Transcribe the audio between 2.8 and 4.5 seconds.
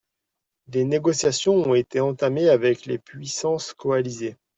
les puissances coalisées.